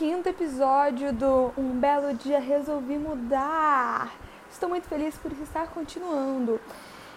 [0.00, 4.10] quinto episódio do Um Belo Dia Resolvi Mudar.
[4.50, 6.58] Estou muito feliz por estar continuando.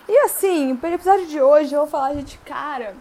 [0.06, 2.94] E assim, para o episódio de hoje eu vou falar de cara,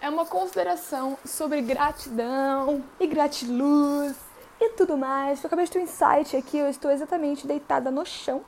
[0.00, 4.16] é uma consideração sobre gratidão e gratiluz
[4.58, 5.44] e tudo mais.
[5.44, 8.40] Eu acabei de ter um insight aqui, eu estou exatamente deitada no chão,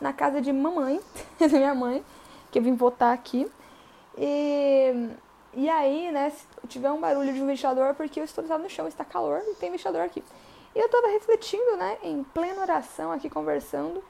[0.00, 1.00] na casa de mamãe,
[1.38, 2.04] da minha mãe,
[2.50, 3.48] que eu vim votar aqui.
[4.18, 5.10] E
[5.56, 8.68] e aí, né, se tiver um barulho de um ventilador, porque eu estou deitado no
[8.68, 10.22] chão, está calor e tem ventilador aqui.
[10.74, 14.04] E eu tava refletindo, né, em plena oração aqui, conversando,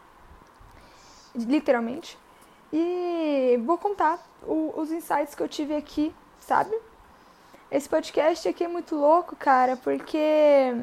[1.37, 2.19] literalmente.
[2.73, 6.77] E vou contar o, os insights que eu tive aqui, sabe?
[7.71, 10.75] Esse podcast aqui é muito louco, cara, porque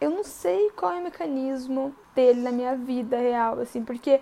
[0.00, 4.20] eu não sei qual é o mecanismo dele na minha vida real, assim, porque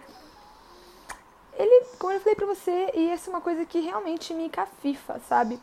[1.59, 5.19] ele, como eu falei pra você, e essa é uma coisa que realmente me cafifa,
[5.29, 5.59] sabe?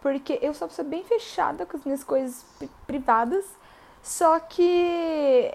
[0.00, 2.44] Porque eu sou uma pessoa bem fechada com as minhas coisas
[2.86, 3.44] privadas,
[4.02, 5.52] só que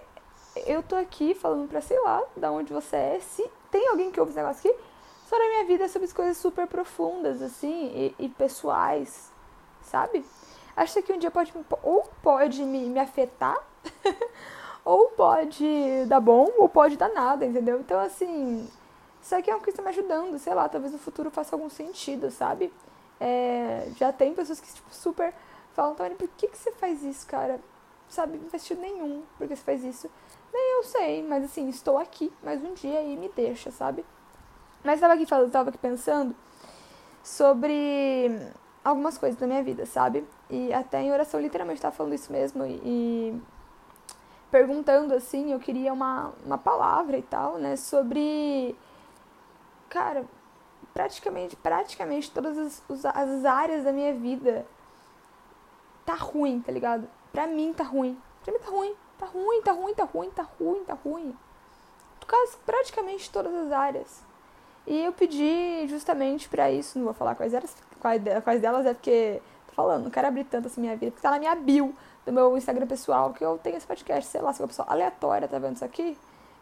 [0.66, 4.20] eu tô aqui falando pra, sei lá, da onde você é, se tem alguém que
[4.20, 4.80] ouve esse negócio aqui,
[5.28, 9.32] só na minha vida é sobre as coisas super profundas, assim, e, e pessoais,
[9.82, 10.26] sabe?
[10.76, 13.58] Acho que um dia pode, ou pode me, me afetar,
[14.84, 17.80] ou pode dar bom, ou pode dar nada, entendeu?
[17.80, 18.68] Então, assim,
[19.24, 21.56] isso aqui é uma coisa que está me ajudando, sei lá, talvez no futuro faça
[21.56, 22.74] algum sentido, sabe?
[23.22, 25.34] É, já tem pessoas que tipo, super
[25.74, 27.58] falam, Tony, por que, que você faz isso, cara?
[28.10, 30.12] Sabe, não faz sentido nenhum porque você faz isso.
[30.52, 34.06] Nem eu sei, mas assim, estou aqui, mas um dia aí me deixa, sabe?
[34.84, 36.36] Mas estava aqui falando, tava aqui pensando
[37.24, 38.30] sobre
[38.84, 40.28] algumas coisas da minha vida, sabe?
[40.50, 43.42] E até em oração literalmente estava falando isso mesmo e, e
[44.52, 48.76] perguntando assim, eu queria uma, uma palavra e tal, né, sobre
[49.94, 50.26] cara,
[50.92, 54.66] praticamente, praticamente todas as, as áreas da minha vida
[56.04, 57.08] tá ruim, tá ligado?
[57.32, 58.20] Pra mim tá ruim.
[58.44, 58.96] Pra mim tá ruim.
[59.20, 61.38] Tá ruim, tá ruim, tá ruim, tá ruim, tá ruim.
[62.20, 64.24] Por causa praticamente todas as áreas.
[64.88, 68.94] E eu pedi justamente para isso, não vou falar quais, eras, quais, quais delas é
[68.94, 71.96] porque tô falando, não quero abrir tanto assim minha vida, porque tá na minha bio
[72.26, 75.48] do meu Instagram pessoal que eu tenho esse podcast, sei lá, se uma pessoa aleatória
[75.48, 76.18] tá vendo isso aqui.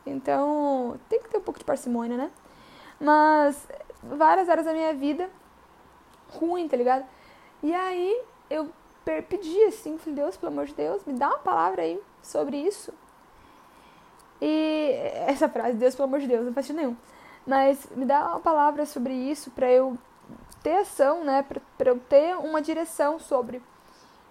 [0.05, 2.31] Então, tem que ter um pouco de parcimônia, né?
[3.01, 3.67] Mas
[4.03, 5.27] várias áreas da minha vida
[6.29, 7.03] ruim, tá ligado?
[7.63, 8.69] E aí eu
[9.27, 12.93] pedi assim, falei, Deus, pelo amor de Deus, me dá uma palavra aí sobre isso.
[14.39, 14.91] E
[15.27, 16.97] essa frase, Deus, pelo amor de Deus, não faz sentido nenhum.
[17.45, 19.97] Mas me dá uma palavra sobre isso para eu
[20.61, 21.43] ter ação, né?
[21.43, 23.61] Pra, pra eu ter uma direção sobre.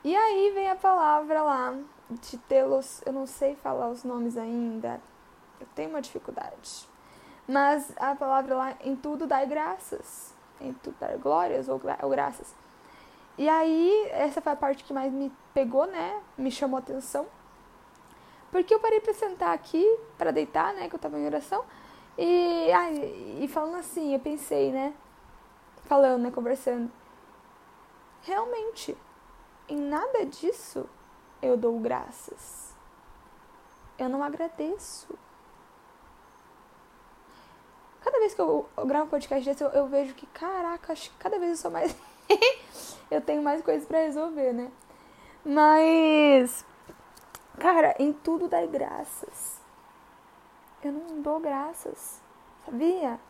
[0.04, 1.76] E aí vem a palavra lá
[2.08, 3.02] de tê-los.
[3.04, 5.00] Eu não sei falar os nomes ainda.
[5.60, 6.88] Eu tenho uma dificuldade.
[7.50, 10.32] Mas a palavra lá, em tudo dai graças.
[10.60, 12.54] Em tudo dar glórias ou, ou graças.
[13.36, 16.22] E aí, essa foi a parte que mais me pegou, né?
[16.38, 17.26] Me chamou a atenção.
[18.52, 19.84] Porque eu parei pra sentar aqui,
[20.16, 20.88] para deitar, né?
[20.88, 21.64] Que eu tava em oração.
[22.16, 22.94] E, ai,
[23.40, 24.94] e falando assim, eu pensei, né?
[25.86, 26.30] Falando, né?
[26.30, 26.88] Conversando.
[28.22, 28.96] Realmente,
[29.68, 30.88] em nada disso
[31.42, 32.76] eu dou graças.
[33.98, 35.18] Eu não agradeço
[38.00, 41.16] cada vez que eu, gravo um podcast desse, eu, eu, vejo que, caraca, acho que
[41.16, 41.94] cada vez eu sou mais.
[43.10, 44.70] eu tenho mais coisas para resolver, né?
[45.44, 46.64] Mas.
[47.58, 49.60] Cara, em tudo dá graças.
[50.82, 52.20] Eu não dou graças.
[52.64, 53.20] Sabia?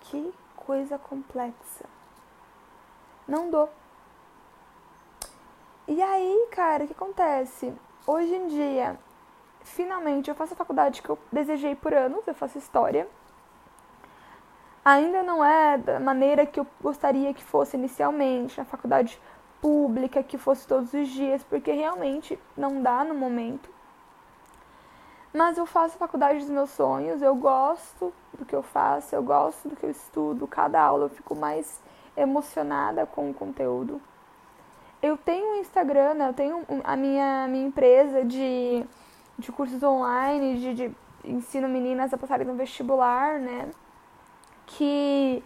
[0.00, 1.84] Que coisa complexa.
[3.28, 3.68] Não dou.
[5.86, 7.72] E aí, cara, o que acontece?
[8.06, 8.98] Hoje em dia,
[9.62, 13.06] finalmente eu faço a faculdade que eu desejei por anos, eu faço história.
[14.84, 19.20] Ainda não é da maneira que eu gostaria que fosse inicialmente, na faculdade
[19.60, 23.68] pública, que fosse todos os dias, porque realmente não dá no momento.
[25.32, 29.22] Mas eu faço a faculdade dos meus sonhos, eu gosto do que eu faço, eu
[29.22, 30.46] gosto do que eu estudo.
[30.46, 31.80] Cada aula eu fico mais
[32.16, 34.00] emocionada com o conteúdo.
[35.00, 36.28] Eu tenho um Instagram, né?
[36.28, 38.84] eu tenho a minha, minha empresa de
[39.40, 43.70] de cursos online, de, de ensino meninas a passarem no vestibular, né?
[44.66, 45.42] Que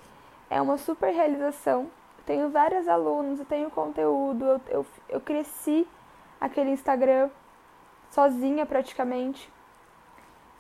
[0.50, 1.88] é uma super realização.
[2.26, 5.87] Tenho vários alunos, eu tenho conteúdo, eu, eu, eu cresci
[6.41, 7.29] aquele Instagram
[8.11, 9.50] sozinha praticamente,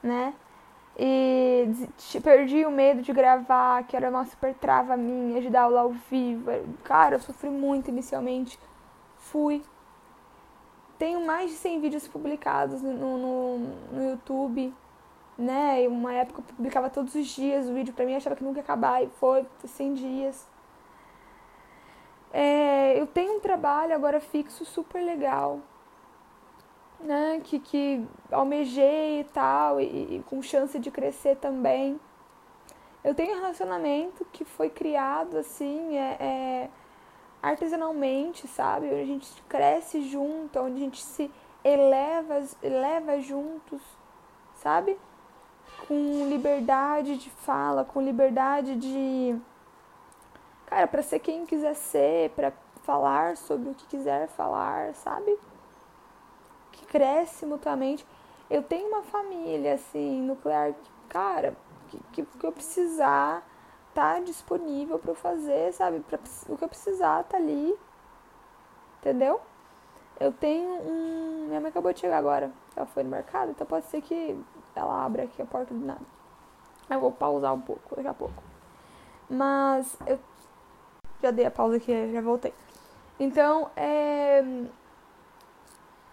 [0.02, 0.34] né?
[0.96, 1.68] E
[2.22, 5.90] perdi o medo de gravar, que era uma super trava minha, de dar aula ao
[5.90, 6.50] vivo.
[6.84, 8.58] Cara, eu sofri muito inicialmente.
[9.18, 9.62] Fui,
[11.04, 13.58] tenho mais de 100 vídeos publicados no, no,
[13.92, 14.72] no YouTube,
[15.36, 15.86] né?
[15.86, 18.62] Uma época eu publicava todos os dias o vídeo pra mim, achava que nunca ia
[18.62, 20.48] acabar e foi 100 dias.
[22.32, 25.60] É, eu tenho um trabalho agora fixo super legal,
[26.98, 28.02] né, que, que
[28.32, 32.00] almejei e tal, e, e com chance de crescer também.
[33.04, 36.70] Eu tenho um relacionamento que foi criado assim, é, é,
[37.44, 38.86] artesanalmente, sabe?
[38.86, 41.30] Onde a gente cresce junto, onde a gente se
[41.62, 43.82] eleva, eleva juntos,
[44.56, 44.98] sabe?
[45.86, 49.38] Com liberdade de fala, com liberdade de.
[50.64, 52.50] Cara, para ser quem quiser ser, para
[52.82, 55.38] falar sobre o que quiser falar, sabe?
[56.72, 58.06] Que cresce mutuamente.
[58.48, 61.54] Eu tenho uma família, assim, nuclear, que, cara,
[62.12, 63.42] que, que eu precisar
[63.94, 66.00] tá disponível para fazer, sabe?
[66.00, 66.18] Pra,
[66.48, 67.74] o que eu precisar tá ali.
[69.00, 69.40] Entendeu?
[70.18, 71.46] Eu tenho um.
[71.48, 72.50] Minha mãe acabou de chegar agora.
[72.76, 74.38] Ela foi no mercado, então pode ser que
[74.74, 76.00] ela abra aqui a porta do nada.
[76.90, 78.42] Eu vou pausar um pouco, daqui a pouco.
[79.28, 80.18] Mas eu
[81.22, 82.52] já dei a pausa aqui, já voltei.
[83.18, 84.42] Então, é.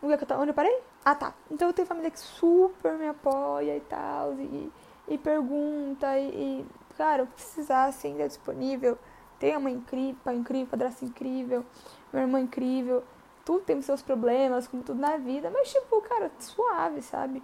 [0.01, 0.81] Onde eu parei?
[1.03, 1.33] Ah, tá.
[1.49, 4.33] Então eu tenho família que super me apoia e tal.
[4.33, 4.71] E,
[5.07, 6.17] e pergunta.
[6.17, 6.65] E, e,
[7.01, 8.97] cara, que precisar, assim, é disponível.
[9.39, 11.65] Tem uma incrível, pai incrível, padrasto incrível,
[12.13, 13.03] minha irmã incrível.
[13.43, 15.49] Tudo tem seus problemas, como tudo na vida.
[15.49, 17.41] Mas, tipo, cara, suave, sabe?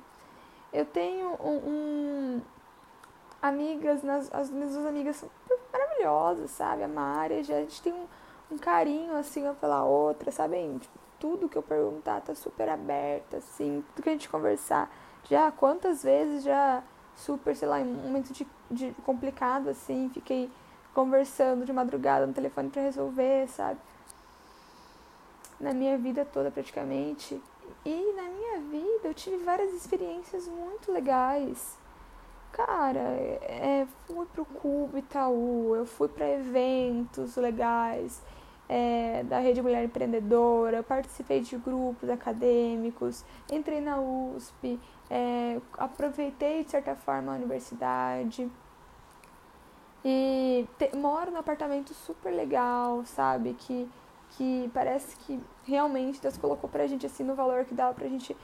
[0.71, 2.41] Eu tenho um, um
[3.41, 5.29] amigas, nas, as minhas duas amigas são
[5.73, 6.83] maravilhosas, sabe?
[6.83, 8.07] A Mari, a gente tem um
[8.51, 10.79] um carinho assim uma pela outra, sabe?
[11.19, 14.89] Tudo que eu perguntar tá super aberta, assim, tudo que a gente conversar.
[15.23, 16.83] Já quantas vezes já
[17.15, 20.49] super, sei lá, em um momento de, de complicado, assim, fiquei
[20.93, 23.79] conversando de madrugada no telefone para resolver, sabe?
[25.59, 27.41] Na minha vida toda praticamente.
[27.85, 31.77] E na minha vida eu tive várias experiências muito legais.
[32.51, 38.21] Cara, é, fui pro Cubo Itaú, eu fui para eventos legais
[38.69, 44.79] é, da Rede Mulher Empreendedora, participei de grupos acadêmicos, entrei na USP,
[45.09, 48.49] é, aproveitei de certa forma a universidade.
[50.03, 53.53] E te, moro num apartamento super legal, sabe?
[53.53, 53.89] Que,
[54.31, 58.35] que parece que realmente Deus colocou pra gente assim no valor que dava pra gente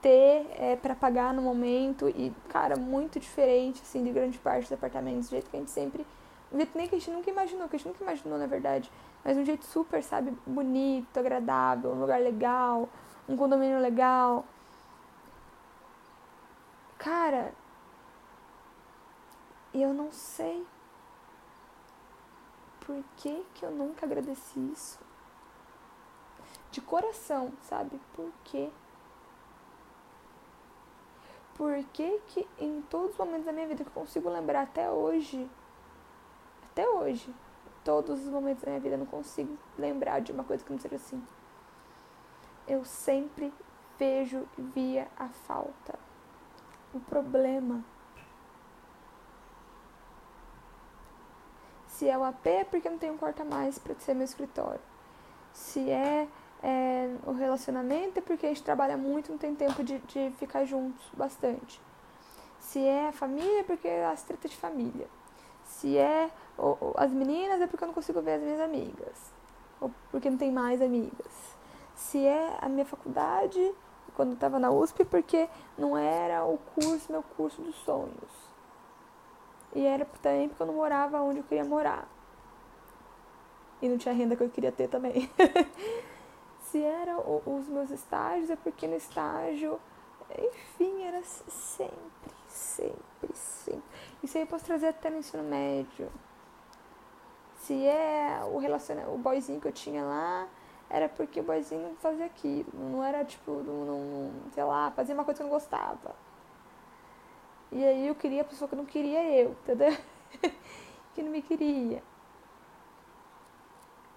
[0.00, 2.08] ter é, para pagar no momento.
[2.08, 5.70] E, cara, muito diferente assim de grande parte dos apartamentos, do jeito que a gente
[5.70, 6.06] sempre.
[6.50, 8.90] Do jeito nem que a gente nunca imaginou, que a gente nunca imaginou, na verdade
[9.24, 12.88] mas um jeito super, sabe, bonito, agradável, um lugar legal,
[13.28, 14.44] um condomínio legal.
[17.02, 17.52] Cara,
[19.74, 20.64] eu não sei
[22.86, 25.00] por que, que eu nunca agradeci isso.
[26.70, 28.00] De coração, sabe?
[28.14, 28.70] Por quê?
[31.56, 34.88] Por que, que em todos os momentos da minha vida que eu consigo lembrar até
[34.88, 35.50] hoje,
[36.70, 37.34] até hoje,
[37.82, 40.78] todos os momentos da minha vida eu não consigo lembrar de uma coisa que não
[40.78, 41.20] seja assim.
[42.64, 43.52] Eu sempre
[43.98, 45.98] vejo e via a falta,
[46.94, 47.84] o problema.
[51.86, 54.24] Se é o AP é porque não tenho um quarto a mais para ser meu
[54.24, 54.80] escritório.
[55.52, 56.26] Se é,
[56.62, 60.64] é, o relacionamento é porque a gente trabalha muito, não tem tempo de, de ficar
[60.64, 61.80] juntos bastante.
[62.58, 65.06] Se é a família é porque as tretas de família.
[65.64, 66.30] Se é
[66.96, 69.32] as meninas é porque eu não consigo ver as minhas amigas,
[69.80, 71.56] ou porque não tem mais amigas.
[71.94, 73.74] Se é a minha faculdade,
[74.14, 78.52] quando eu estava na USP, porque não era o curso, meu curso dos sonhos.
[79.74, 82.06] E era também porque eu não morava onde eu queria morar.
[83.80, 85.30] E não tinha renda que eu queria ter também.
[86.60, 89.80] Se eram os meus estágios, é porque no estágio,
[90.38, 93.82] enfim, era sempre, sempre, sempre.
[94.22, 96.10] Isso aí eu posso trazer até no ensino médio
[97.62, 100.48] se é o relacionamento, o boyzinho que eu tinha lá,
[100.92, 102.68] era porque o boyzinho fazia aquilo.
[102.74, 106.14] Não era tipo, não, não, sei lá, fazia uma coisa que eu não gostava.
[107.72, 109.96] E aí eu queria a pessoa que não queria eu, entendeu?
[111.14, 112.02] que não me queria.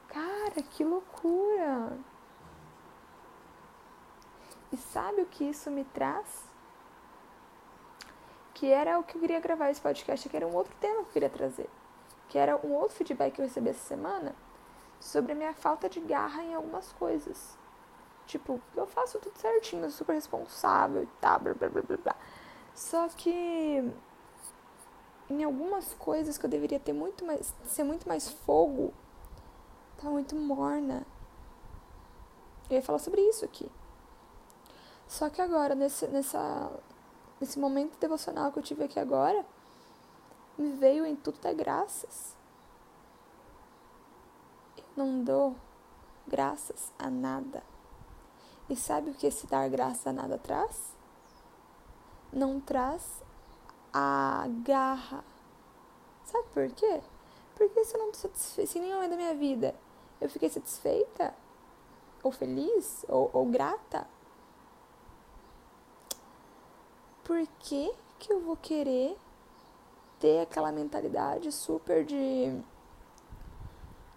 [0.09, 1.97] Cara, que loucura!
[4.69, 6.43] E sabe o que isso me traz?
[8.53, 11.09] Que era o que eu queria gravar esse podcast, que era um outro tema que
[11.09, 11.69] eu queria trazer
[12.27, 14.35] que era um outro feedback que eu recebi essa semana
[15.05, 17.55] sobre a minha falta de garra em algumas coisas.
[18.25, 22.15] Tipo, eu faço tudo certinho, super responsável e tal, blá blá blá blá blá.
[22.73, 23.93] Só que
[25.29, 28.91] em algumas coisas que eu deveria ter muito mais, ser muito mais fogo,
[29.97, 31.05] tá muito morna.
[32.67, 33.71] Eu ia falar sobre isso aqui.
[35.07, 36.71] Só que agora, nesse, nessa,
[37.39, 39.45] nesse momento devocional que eu tive aqui agora,
[40.57, 42.34] me veio em tudo dar graças.
[44.95, 45.55] Não dou
[46.27, 47.63] graças a nada.
[48.69, 50.95] E sabe o que esse dar graça a nada traz?
[52.31, 53.21] Não traz
[53.93, 55.23] a garra.
[56.23, 57.01] Sabe por quê?
[57.55, 59.75] Porque se eu não satisfeita, se nenhum é da minha vida
[60.19, 61.33] eu fiquei satisfeita,
[62.23, 64.07] ou feliz, ou, ou grata,
[67.23, 69.17] por que, que eu vou querer
[70.19, 72.63] ter aquela mentalidade super de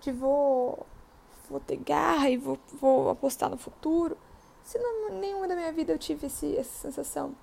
[0.00, 0.86] de vou
[1.48, 4.16] vou ter garra e vou, vou apostar no futuro.
[4.62, 7.34] Se não, nenhuma da minha vida eu tive esse, essa sensação.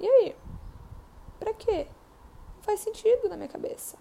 [0.00, 0.36] E aí?
[1.38, 1.86] Para quê?
[2.56, 3.98] Não faz sentido na minha cabeça.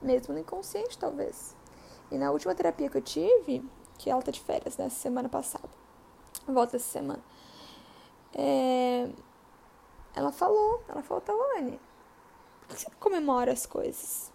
[0.00, 1.54] Mesmo no inconsciente talvez.
[2.10, 3.62] E na última terapia que eu tive
[3.98, 5.68] que ela tá de férias né, semana passada
[6.48, 7.22] volta essa semana
[8.34, 9.10] é,
[10.14, 11.78] ela falou ela falou Tawane
[12.60, 14.32] por que você comemora as coisas?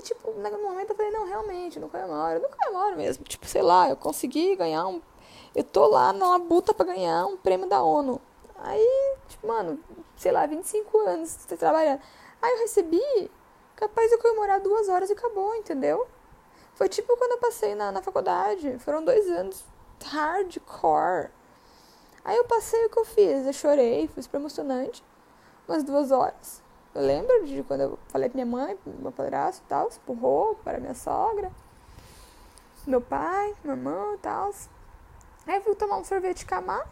[0.00, 2.40] E, tipo, no momento eu falei, não, realmente, não comemoro.
[2.40, 3.22] Não comemoro mesmo.
[3.22, 5.02] Tipo, sei lá, eu consegui ganhar um...
[5.54, 8.18] Eu tô lá na labuta pra ganhar um prêmio da ONU.
[8.56, 9.78] Aí, tipo, mano,
[10.16, 12.00] sei lá, 25 anos trabalhando.
[12.40, 13.30] Aí eu recebi,
[13.76, 16.08] capaz de eu comemorar duas horas e acabou, entendeu?
[16.74, 18.78] Foi tipo quando eu passei na, na faculdade.
[18.78, 19.62] Foram dois anos
[20.02, 21.30] hardcore.
[22.24, 23.46] Aí eu passei o que eu fiz.
[23.46, 25.04] Eu chorei, foi super emocionante.
[25.68, 26.62] Umas duas horas.
[26.94, 30.56] Eu lembro de quando eu falei pra minha mãe, pro meu padrasto e tal, empurrou
[30.56, 31.52] para minha sogra,
[32.86, 34.52] meu pai, meu irmão e tal.
[35.46, 36.88] Aí eu fui tomar um sorvete camar.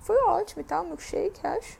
[0.00, 1.78] Foi ótimo e tal, milkshake, acho.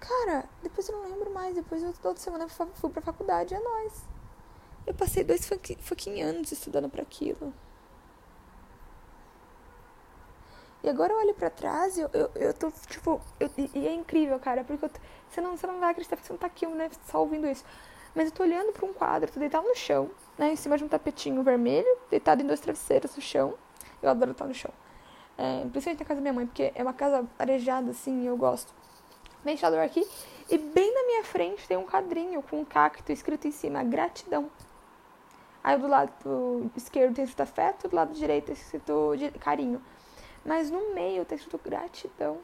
[0.00, 1.54] Cara, depois eu não lembro mais.
[1.54, 4.02] Depois, toda semana, eu fui pra faculdade, é nóis.
[4.86, 7.52] Eu passei dois fucking anos estudando para aquilo.
[10.82, 13.92] E agora eu olho pra trás e eu, eu, eu tô, tipo, eu, e é
[13.92, 14.90] incrível, cara, porque eu,
[15.28, 17.64] você, não, você não vai acreditar você não tá aqui, né, só ouvindo isso.
[18.14, 20.84] Mas eu tô olhando pra um quadro, tô deitado no chão, né, em cima de
[20.84, 23.54] um tapetinho vermelho, deitado em dois travesseiros no chão.
[24.02, 24.72] Eu adoro estar no chão.
[25.38, 28.74] É, principalmente na casa da minha mãe, porque é uma casa arejada, assim, eu gosto.
[29.44, 30.06] Ventilador aqui.
[30.50, 34.50] E bem na minha frente tem um quadrinho com um cacto escrito em cima, gratidão.
[35.64, 39.80] Aí do lado esquerdo tem escrito afeto, do lado direito tem escrito carinho.
[40.44, 42.40] Mas no meio tá escrito gratidão.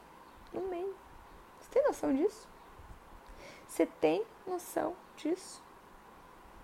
[0.53, 0.95] No meio.
[1.59, 2.47] Você tem noção disso?
[3.67, 5.61] Você tem noção disso?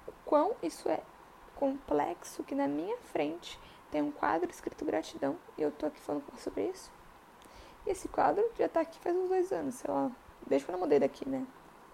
[0.07, 1.01] O quão isso é
[1.55, 3.59] complexo que na minha frente
[3.91, 6.91] tem um quadro escrito gratidão e eu tô aqui falando sobre isso?
[7.85, 10.11] E esse quadro já tá aqui faz uns dois anos, sei lá.
[10.47, 11.45] Desde quando eu mudei daqui, né?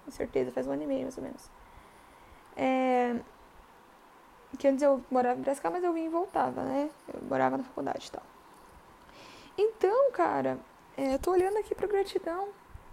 [0.06, 1.50] Com certeza, faz um ano e meio mais ou menos.
[2.56, 3.20] É...
[4.58, 6.90] Que antes eu morava em Brasília, mas eu vim e voltava, né?
[7.14, 8.24] Eu morava na faculdade e tal.
[9.62, 10.58] Então, cara,
[10.98, 12.50] é, eu tô olhando aqui pra gratidão.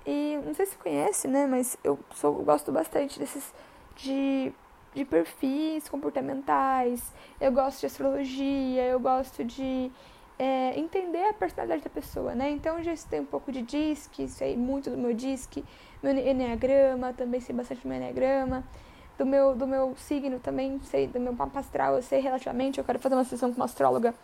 [0.06, 1.46] E não sei se você conhece, né?
[1.46, 3.54] Mas eu sou, gosto bastante desses.
[3.96, 4.52] de,
[4.94, 7.02] de perfis comportamentais.
[7.40, 9.90] Eu gosto de astrologia, eu gosto de
[10.38, 12.50] é, entender a personalidade da pessoa, né?
[12.50, 15.64] Então eu já sei um pouco de disque, sei muito do meu disque,
[16.02, 18.62] meu enneagrama, também sei bastante do meu enneagrama.
[19.16, 22.78] Do meu, do meu signo também sei, do meu mapa astral eu sei relativamente.
[22.78, 24.14] Eu quero fazer uma sessão com uma astróloga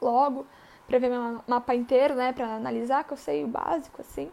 [0.00, 0.46] logo
[0.90, 4.28] para ver meu mapa inteiro, né, para analisar, que eu sei o básico assim.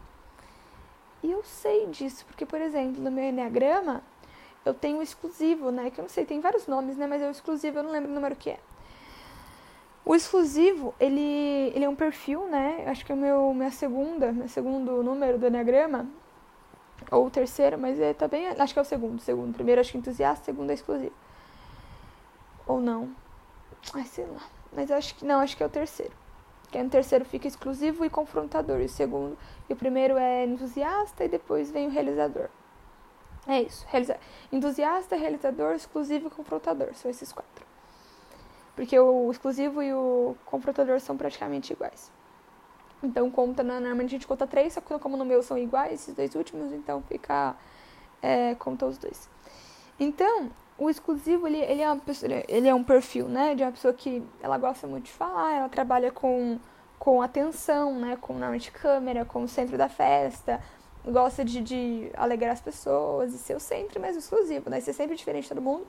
[1.22, 4.02] E eu sei disso, porque por exemplo, no meu enneagrama,
[4.66, 7.28] eu tenho o exclusivo, né, que eu não sei, tem vários nomes, né, mas é
[7.28, 8.60] o exclusivo, eu não lembro o número que é.
[10.04, 12.86] O exclusivo, ele, ele é um perfil, né?
[12.88, 16.08] Acho que é o meu minha segunda, meu segundo número do enneagrama,
[17.12, 19.54] ou o terceiro, mas é também, acho que é o segundo, segundo.
[19.54, 21.14] Primeiro acho que é entusiasta, segundo é exclusivo.
[22.66, 23.10] Ou não.
[23.94, 24.42] Ai, sei lá.
[24.72, 26.14] Mas acho que não, acho que é o terceiro
[26.72, 29.38] que no terceiro fica exclusivo e confrontador, e o segundo,
[29.70, 32.50] e o primeiro é entusiasta e depois vem o realizador.
[33.48, 34.20] É isso, realiza
[34.52, 37.66] entusiasta, realizador, exclusivo e confrontador, são esses quatro.
[38.76, 42.12] Porque o exclusivo e o confrontador são praticamente iguais.
[43.02, 46.14] Então conta, normalmente a gente conta três, só que como no meu são iguais, esses
[46.14, 47.56] dois últimos, então fica,
[48.22, 49.30] é, conta os dois.
[50.00, 53.72] Então, o exclusivo ele, ele, é uma pessoa, ele é um perfil né de uma
[53.72, 56.60] pessoa que ela gosta muito de falar ela trabalha com
[57.00, 60.62] com atenção né com normalmente câmera com o centro da festa
[61.06, 65.16] gosta de, de alegrar as pessoas e ser o centro mesmo exclusivo né ser sempre
[65.16, 65.88] diferente de todo mundo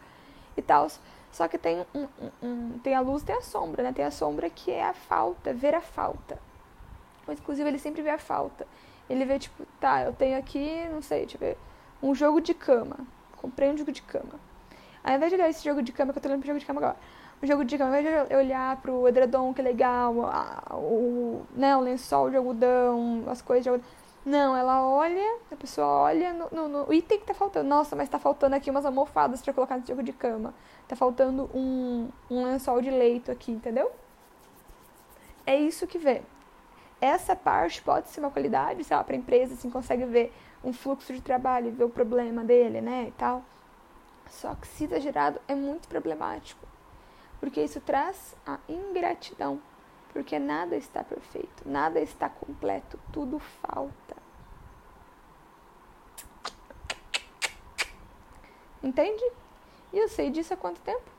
[0.58, 0.88] e tal.
[1.30, 4.10] Só que tem um, um, um, tem a luz tem a sombra né tem a
[4.10, 6.38] sombra que é a falta ver a falta.
[7.26, 8.66] O exclusivo ele sempre vê a falta.
[9.08, 11.56] Ele vê tipo tá eu tenho aqui não sei ver
[12.02, 12.98] um jogo de cama
[13.36, 14.40] comprei um jogo de cama
[15.08, 16.66] ao invés de olhar esse jogo de cama, que eu tô olhando pro jogo de
[16.66, 16.96] cama agora,
[17.42, 21.76] o jogo de cama, ao invés de olhar pro edredom, que legal, a, o, né,
[21.76, 23.88] o lençol de algodão, as coisas de algodão,
[24.26, 27.66] Não, ela olha, a pessoa olha no, no, no item que tá faltando.
[27.68, 30.52] Nossa, mas tá faltando aqui umas almofadas para colocar no jogo de cama.
[30.86, 33.90] Tá faltando um, um lençol de leito aqui, entendeu?
[35.46, 36.20] É isso que vê.
[37.00, 41.12] Essa parte pode ser uma qualidade, sei lá, pra empresa, assim, consegue ver um fluxo
[41.14, 43.42] de trabalho, ver o problema dele, né, e tal.
[44.28, 46.66] Só que se exagerado é muito problemático,
[47.40, 49.60] porque isso traz a ingratidão,
[50.12, 54.16] porque nada está perfeito, nada está completo, tudo falta.
[58.82, 59.24] Entende?
[59.92, 61.10] E eu sei disso há quanto tempo?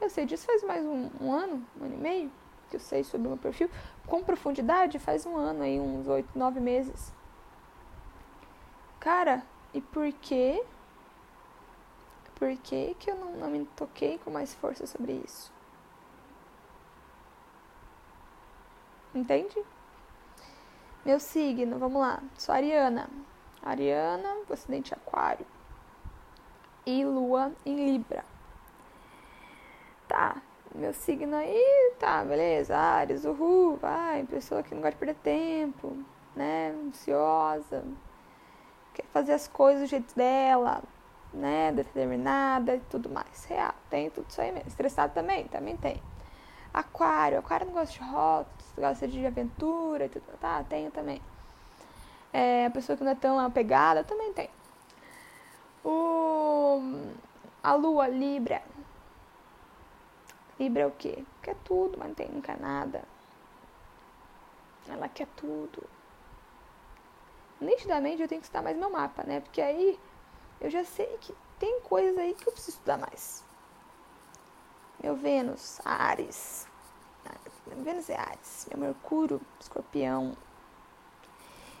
[0.00, 2.32] Eu sei disso faz mais um, um ano, um ano e meio,
[2.70, 3.70] que eu sei sobre o meu perfil.
[4.06, 7.12] Com profundidade, faz um ano aí, uns oito, nove meses.
[9.00, 10.62] Cara, e por quê?
[12.36, 15.50] Por que, que eu não, não me toquei com mais força sobre isso?
[19.14, 19.56] Entende?
[21.02, 22.22] Meu signo, vamos lá.
[22.36, 23.08] Sou Ariana.
[23.62, 25.46] Ariana, acidente aquário.
[26.84, 28.22] E lua em Libra.
[30.06, 30.42] Tá,
[30.74, 32.76] meu signo aí, tá, beleza.
[32.76, 34.24] Ares, uhul, vai.
[34.24, 35.96] Pessoa que não gosta de perder tempo,
[36.34, 36.74] né?
[36.86, 37.82] Ansiosa.
[38.92, 40.82] Quer fazer as coisas do jeito dela,
[41.32, 41.72] né?
[41.72, 43.44] Determinada e tudo mais.
[43.44, 44.68] Real, tem tudo isso aí mesmo.
[44.68, 46.02] Estressado também, também tem.
[46.72, 50.24] Aquário, aquário não gosta de rotas, gosta de aventura e tudo.
[50.38, 51.20] Tá, tenho também.
[52.32, 54.50] É, a pessoa que não é tão apegada, também tem.
[55.84, 56.80] O,
[57.62, 58.62] a lua, Libra.
[60.58, 61.24] Libra é o quê?
[61.42, 63.02] Quer tudo, mas não tem nunca nada.
[64.88, 65.82] Ela quer tudo.
[67.60, 69.40] Nitidamente eu tenho que estudar mais meu mapa, né?
[69.40, 69.98] Porque aí
[70.60, 73.44] eu já sei que tem coisas aí que eu preciso estudar mais.
[75.02, 76.66] Meu Vênus, Ares.
[77.66, 78.66] Meu Vênus é Ares.
[78.70, 80.36] Meu Mercúrio, Escorpião.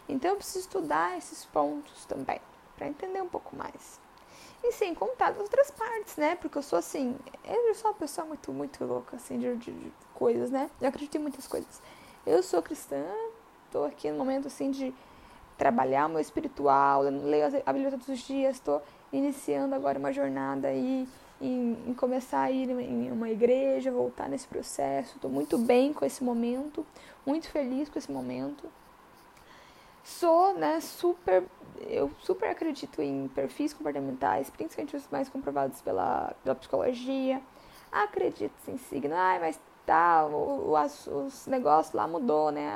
[0.08, 2.40] Então eu preciso estudar esses pontos também,
[2.76, 4.00] para entender um pouco mais.
[4.62, 6.36] E sem contar das outras partes, né?
[6.36, 9.92] Porque eu sou assim, eu sou uma pessoa muito, muito louca, assim, de, de, de
[10.14, 10.70] coisas, né?
[10.80, 11.82] Eu acredito em muitas coisas.
[12.24, 13.04] Eu sou cristã,
[13.70, 14.94] tô aqui no momento, assim, de
[15.56, 20.68] trabalhar o meu espiritual, leio a Bíblia todos os dias, estou iniciando agora uma jornada
[20.68, 21.08] aí
[21.40, 25.16] em, em, começar a ir em uma igreja, voltar nesse processo.
[25.16, 26.86] Estou muito bem com esse momento,
[27.24, 28.68] muito feliz com esse momento.
[30.02, 31.44] Sou, né, super,
[31.80, 37.42] eu super acredito em perfis comportamentais, principalmente os mais comprovados pela, pela psicologia.
[37.90, 42.68] Acredito em signo, ai, mas tá, o, o, os, os negócios lá mudou, né,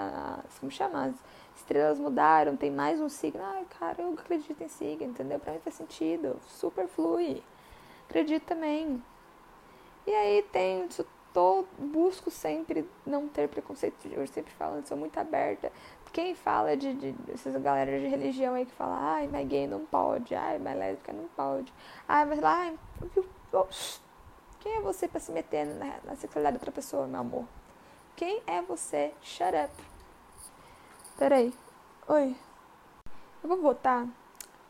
[0.44, 1.14] as, como chama, as,
[1.60, 3.42] estrelas mudaram, tem mais um signo.
[3.42, 5.38] Ai, cara, eu acredito em signo, entendeu?
[5.38, 7.42] Pra mim faz sentido, super flui.
[8.08, 9.02] Acredito também.
[10.06, 10.88] E aí tem,
[11.32, 15.70] tô, busco sempre não ter preconceito, eu sempre falo, sou muito aberta.
[16.12, 19.84] Quem fala de, de essas galera de religião aí que fala, ai, mas gay não
[19.86, 21.72] pode, ai, mas lésbica não pode,
[22.08, 22.72] ai, mas lá,
[24.58, 27.44] quem é você para se meter na, na sexualidade de outra pessoa, meu amor?
[28.16, 29.14] Quem é você?
[29.22, 29.89] Shut up.
[31.20, 31.52] Peraí.
[32.08, 32.34] Oi.
[33.42, 34.08] Eu vou votar.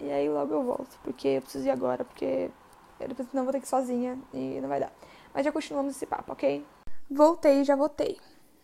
[0.01, 0.99] E aí logo eu volto.
[1.05, 2.05] Porque eu preciso ir agora.
[2.05, 2.51] Porque
[2.99, 4.19] eu não vou ter que ir sozinha.
[4.35, 4.91] E não vai dar.
[5.33, 6.67] Mas já continuamos esse papo, ok?
[7.09, 8.19] Voltei, já votei.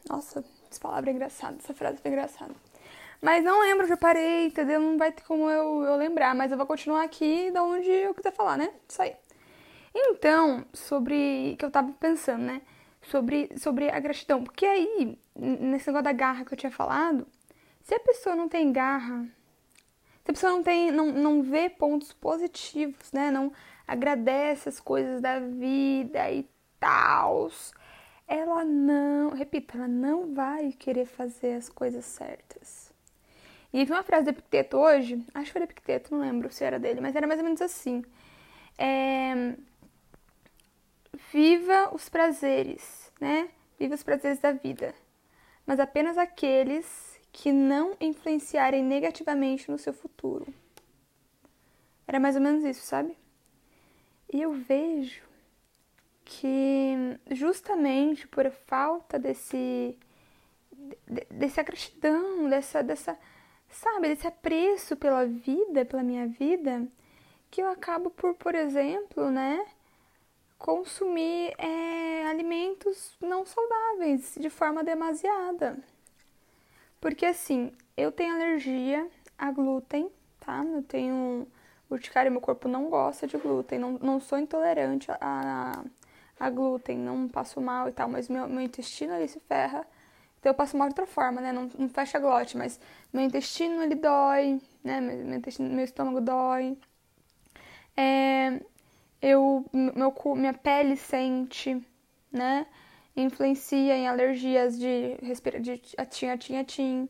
[0.09, 1.59] Nossa, essa palavra é engraçada.
[1.63, 2.53] Essa frase foi engraçada.
[3.23, 4.81] Mas não lembro, já parei, entendeu?
[4.81, 6.35] Não vai ter como eu, eu lembrar.
[6.35, 8.69] Mas eu vou continuar aqui da onde eu quiser falar, né?
[8.89, 9.15] Isso aí.
[9.95, 11.55] Então, sobre.
[11.57, 12.63] que eu tava pensando, né?
[13.01, 14.43] Sobre, sobre a gratidão.
[14.43, 17.25] Porque aí, nesse negócio da garra que eu tinha falado,
[17.87, 19.25] se a pessoa não tem garra,
[20.25, 23.31] se a pessoa não tem, não, não vê pontos positivos, né?
[23.31, 23.53] Não
[23.87, 27.49] agradece as coisas da vida e tal,
[28.27, 32.93] ela não, repito, ela não vai querer fazer as coisas certas.
[33.73, 36.65] E vi uma frase do Epicteto hoje, acho que foi do Epicteto, não lembro se
[36.65, 38.05] era dele, mas era mais ou menos assim.
[38.77, 39.55] É,
[41.33, 43.49] viva os prazeres, né?
[43.79, 44.93] Viva os prazeres da vida,
[45.65, 50.47] mas apenas aqueles que não influenciarem negativamente no seu futuro.
[52.09, 53.15] Era mais ou menos isso, sabe?
[54.33, 55.23] E eu vejo
[56.25, 56.95] que
[57.31, 59.99] justamente por falta desse
[61.31, 63.19] dessa gratidão, dessa dessa
[63.69, 66.89] sabe, desse apreço pela vida, pela minha vida,
[67.51, 69.63] que eu acabo por, por exemplo, né,
[70.59, 75.77] consumir é, alimentos não saudáveis de forma demasiada.
[77.07, 80.65] Porque assim, eu tenho alergia a glúten, tá?
[80.65, 81.47] Eu tenho
[81.89, 85.85] urticária, meu corpo não gosta de glúten, não, não sou intolerante a, a,
[86.41, 89.87] a glúten, não passo mal e tal, mas meu, meu intestino ali se ferra.
[90.41, 91.53] Então eu passo mal de outra forma, né?
[91.53, 92.81] Não, não fecha glote, mas
[93.13, 95.01] meu intestino ele dói, né?
[95.01, 96.77] Meu, meu, intestino, meu estômago dói.
[97.97, 98.61] É,
[99.23, 101.81] eu, meu, minha pele sente,
[102.33, 102.67] né?
[103.17, 105.81] Influencia em alergias de respira de
[106.59, 107.09] atim.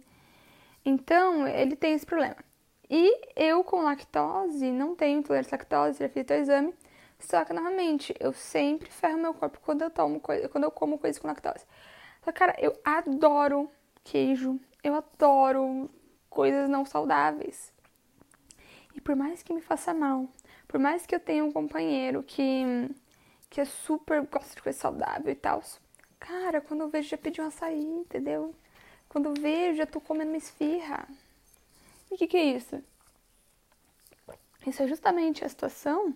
[0.85, 2.37] Então, ele tem esse problema.
[2.89, 6.75] E eu com lactose, não tenho intolerância à lactose, já fiz o exame.
[7.19, 10.99] Só que, novamente, eu sempre ferro meu corpo quando eu tomo coisa, quando eu como
[10.99, 11.65] coisa com lactose.
[12.25, 13.71] Só cara, eu adoro
[14.05, 15.91] queijo, eu adoro
[16.31, 17.73] coisas não saudáveis.
[18.95, 20.29] E por mais que me faça mal,
[20.69, 22.65] por mais que eu tenha um companheiro que,
[23.51, 25.63] que é super gosta de coisa saudável e tal,
[26.19, 28.55] cara, quando eu vejo já pedi um açaí, entendeu?
[29.09, 31.09] Quando eu vejo já tô comendo uma esfirra.
[32.11, 32.83] E o que, que é isso?
[34.67, 36.15] Isso é justamente a situação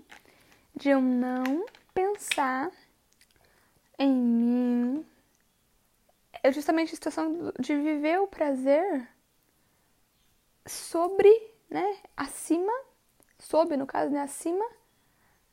[0.75, 2.71] de eu não pensar
[3.99, 5.07] em mim.
[6.43, 9.09] É justamente a situação de viver o prazer
[10.67, 11.31] sobre,
[11.69, 12.73] né, acima,
[13.39, 14.65] sob, no caso, né, acima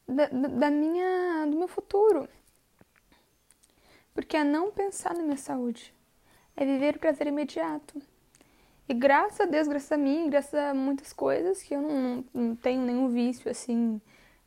[0.08, 2.28] da, da minha, do meu futuro.
[4.18, 5.94] Porque é não pensar na minha saúde,
[6.56, 8.02] é viver o prazer imediato.
[8.90, 12.56] E graças a Deus, graças a mim, graças a muitas coisas, que eu não, não
[12.56, 14.02] tenho nenhum vício, assim,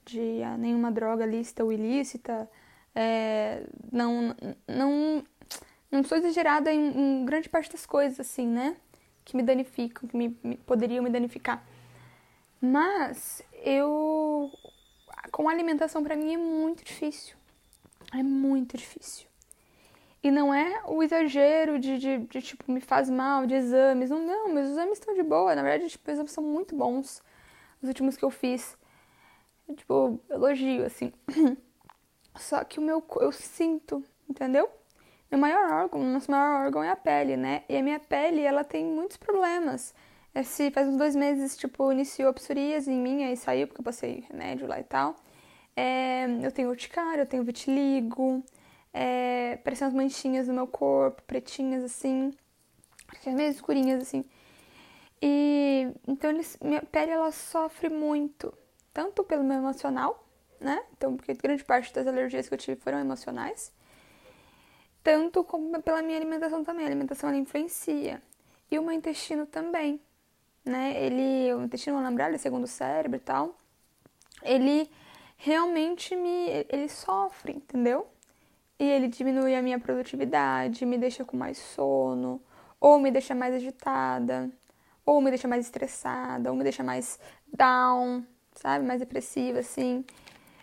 [0.05, 2.51] de ah, nenhuma droga lícita ou ilícita,
[2.97, 4.35] é, não,
[4.67, 5.25] não,
[5.89, 8.77] não sou exagerada em, em, grande parte das coisas, assim, né?
[9.25, 11.65] Que me danificam, que me, me, poderiam me danificar.
[12.61, 14.51] Mas eu.
[15.31, 17.37] Com a alimentação, para mim, é muito difícil.
[18.13, 19.30] É muito difícil.
[20.23, 24.11] E não é o exagero de, de, de, tipo, me faz mal, de exames.
[24.11, 25.55] Não, não, meus exames estão de boa.
[25.55, 27.23] Na verdade, tipo, os exames são muito bons.
[27.83, 28.77] Os últimos que eu fiz.
[29.75, 31.13] Tipo, elogio, assim.
[32.37, 34.69] Só que o meu, eu sinto, entendeu?
[35.31, 37.63] Meu maior órgão, nosso maior órgão é a pele, né?
[37.69, 39.95] E a minha pele, ela tem muitos problemas.
[40.35, 43.85] Esse, faz uns dois meses, tipo, iniciou a psoríase em mim, aí saiu porque eu
[43.85, 45.17] passei remédio lá e tal.
[45.77, 48.43] É, eu tenho urticária, eu tenho vitiligo,
[48.93, 52.33] é, parecem umas manchinhas no meu corpo, pretinhas assim,
[53.27, 54.25] meio escurinhas assim.
[55.23, 58.53] E então eles, minha pele ela sofre muito,
[58.93, 60.27] tanto pelo meu emocional,
[60.59, 60.83] né?
[60.97, 63.73] Então, porque grande parte das alergias que eu tive foram emocionais,
[65.03, 66.85] tanto como pela minha alimentação também.
[66.85, 68.23] A alimentação ela influencia.
[68.71, 70.01] E o meu intestino também,
[70.65, 70.95] né?
[70.97, 73.59] Ele, o intestino alambrado, segundo o cérebro e tal,
[74.43, 74.91] ele
[75.37, 78.07] realmente me ele sofre, entendeu?
[78.81, 82.43] E ele diminui a minha produtividade, me deixa com mais sono,
[82.81, 84.51] ou me deixa mais agitada,
[85.05, 87.21] ou me deixa mais estressada, ou me deixa mais
[87.53, 88.87] down, sabe?
[88.87, 90.03] Mais depressiva, assim.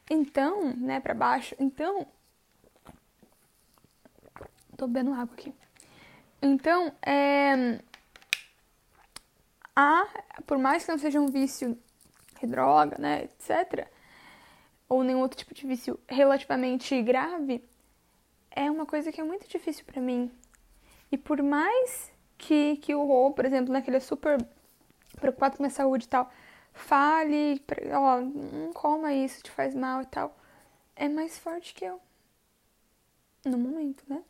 [0.09, 1.55] Então, né, pra baixo.
[1.59, 2.07] Então.
[4.75, 5.53] Tô bebendo água aqui.
[6.41, 7.79] Então, é.
[9.75, 10.07] A,
[10.47, 11.77] por mais que não seja um vício
[12.41, 13.87] de droga, né, etc.,
[14.89, 17.63] ou nenhum outro tipo de vício relativamente grave,
[18.57, 20.31] é uma coisa que é muito difícil para mim.
[21.11, 24.43] E por mais que, que o Rô, por exemplo, né, que ele é super
[25.21, 26.31] preocupado com minha saúde e tal,
[26.73, 30.35] fale, ó, não coma isso, te faz mal e tal,
[30.95, 32.01] é mais forte que eu.
[33.45, 34.23] No momento, né?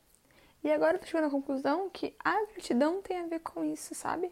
[0.61, 3.95] E agora eu tô chegando à conclusão que a gratidão tem a ver com isso,
[3.95, 4.29] sabe?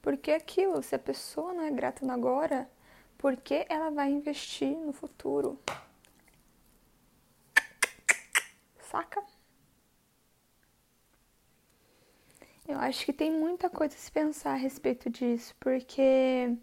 [0.00, 2.70] Porque aquilo, se a pessoa não é grata no agora,
[3.18, 5.58] por que ela vai investir no futuro?
[12.66, 16.56] Eu acho que tem muita coisa a se pensar a respeito disso, porque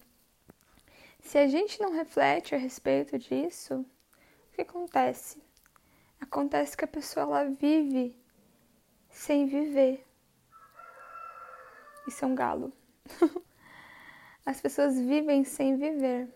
[1.19, 3.85] se a gente não reflete a respeito disso,
[4.49, 5.41] o que acontece?
[6.19, 8.17] Acontece que a pessoa ela vive
[9.09, 10.05] sem viver.
[12.07, 12.73] Isso é um galo.
[14.45, 16.27] As pessoas vivem sem viver.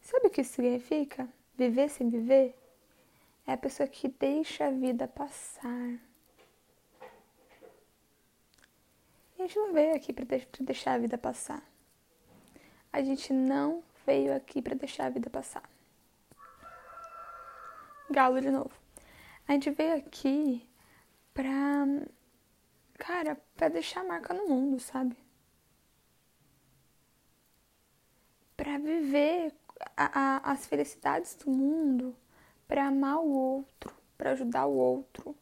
[0.00, 1.28] Sabe o que isso significa?
[1.56, 2.54] Viver sem viver?
[3.46, 6.00] É a pessoa que deixa a vida passar.
[9.38, 11.62] E a gente não veio aqui para deixar a vida passar.
[12.92, 15.62] A gente não veio aqui para deixar a vida passar.
[18.10, 18.72] Galo de novo.
[19.46, 20.68] A gente veio aqui
[21.32, 21.86] pra.
[22.94, 25.16] Cara, pra deixar marca no mundo, sabe?
[28.56, 29.52] Pra viver
[29.96, 32.16] a, a, as felicidades do mundo
[32.66, 35.36] para amar o outro, para ajudar o outro.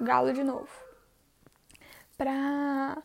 [0.00, 0.70] Galo de novo.
[2.16, 3.02] Para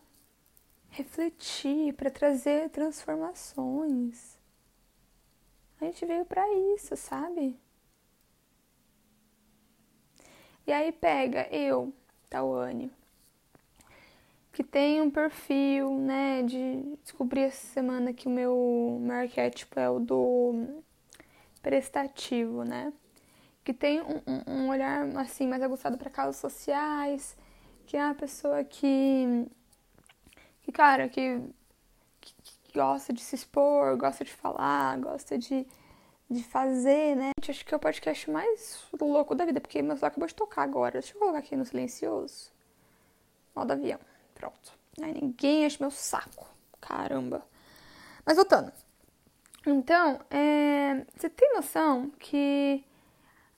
[0.89, 4.37] refletir, para trazer transformações.
[5.79, 7.57] A gente veio para isso, sabe?
[10.67, 11.93] E aí pega eu,
[12.29, 12.91] Tawane,
[14.51, 19.89] que tem um perfil, né, de descobrir essa semana que o meu, meu arquétipo é
[19.89, 20.83] o do
[21.61, 22.93] prestativo, né?
[23.63, 27.37] Que tem um, um, olhar, assim, mais aguçado para causas sociais,
[27.85, 29.47] que é uma pessoa que,
[30.61, 31.41] que cara, que,
[32.21, 35.67] que, que gosta de se expor, gosta de falar, gosta de
[36.29, 37.31] de fazer, né?
[37.47, 40.61] Acho que é o podcast mais louco da vida, porque meu celular acabou de tocar
[40.61, 40.99] agora.
[40.99, 42.51] Deixa eu colocar aqui no silencioso.
[43.55, 43.99] Modo avião.
[44.35, 44.73] Pronto.
[45.01, 46.47] Aí ninguém enche meu saco.
[46.79, 47.43] Caramba.
[48.23, 48.71] Mas voltando.
[49.65, 52.83] Então, é, você tem noção que.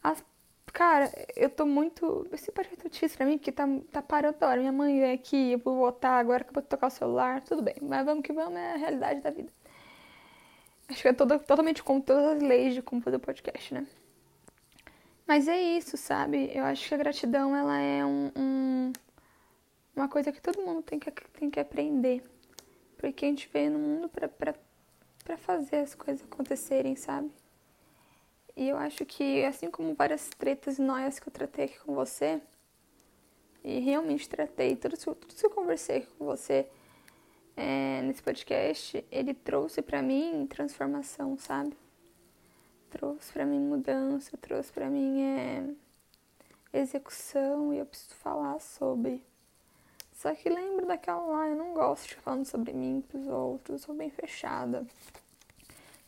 [0.03, 0.23] As,
[0.73, 2.27] cara, eu tô muito.
[2.53, 4.59] Podcast é difícil pra mim, porque tá, tá parando toda hora.
[4.59, 7.41] Minha mãe vem aqui, eu vou voltar agora, acabou de tocar o celular.
[7.43, 9.51] Tudo bem, mas vamos que vamos, é a realidade da vida.
[10.89, 13.87] Acho que é todo, totalmente com todas as leis de como fazer o podcast, né?
[15.25, 16.51] Mas é isso, sabe?
[16.53, 18.93] Eu acho que a gratidão, ela é um, um,
[19.95, 22.21] uma coisa que todo mundo tem que, tem que aprender.
[22.97, 24.53] Porque a gente veio no mundo pra, pra,
[25.31, 27.31] pra fazer as coisas acontecerem, sabe?
[28.55, 31.95] E eu acho que, assim como várias tretas e noias que eu tratei aqui com
[31.95, 32.41] você,
[33.63, 36.67] e realmente tratei, tudo, tudo que eu conversei com você
[37.55, 41.77] é, nesse podcast, ele trouxe para mim transformação, sabe?
[42.89, 45.63] Trouxe para mim mudança, trouxe para mim é,
[46.73, 49.23] execução e eu preciso falar sobre.
[50.11, 53.85] Só que lembro daquela lá, eu não gosto de falando sobre mim pros outros, eu
[53.85, 54.85] sou bem fechada.